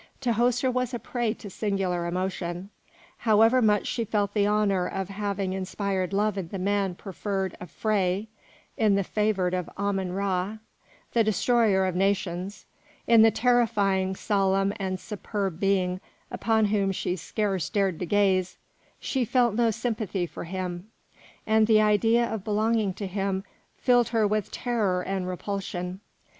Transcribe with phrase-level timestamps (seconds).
[0.19, 2.71] Tahoser was a prey to singular emotion.
[3.17, 7.71] However much she felt the honour of having inspired love in the man preferred of
[7.71, 8.25] Phré,
[8.77, 10.57] in the favoured of Ammon Ra,
[11.13, 12.65] the destroyer of nations,
[13.05, 18.57] in the terrifying, solemn and superb being upon whom she scarce dared to gaze,
[18.99, 20.87] she felt no sympathy for him,
[21.45, 23.43] and the idea of belonging to him
[23.77, 25.99] filled her with terror and repulsion.